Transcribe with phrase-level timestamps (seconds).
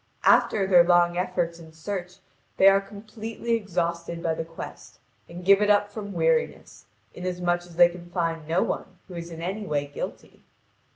[0.23, 2.15] After their long efforts and search
[2.57, 4.97] they are completely exhausted by the quest,
[5.29, 9.29] and give it up from weariness, inasmuch as they can find no one who is
[9.29, 10.41] in any way guilty.